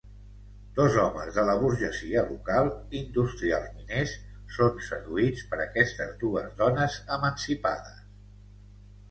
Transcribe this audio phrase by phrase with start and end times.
[0.77, 2.69] Dos homes de la burgesia local,
[3.01, 4.15] industrials miners,
[4.57, 8.03] són seduïts per aquestes dues dones emancipades.